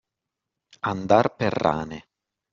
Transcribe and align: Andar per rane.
Andar 0.93 1.29
per 1.43 1.51
rane. 1.61 2.01